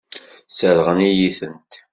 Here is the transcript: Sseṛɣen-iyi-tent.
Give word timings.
Sseṛɣen-iyi-tent. 0.51 1.71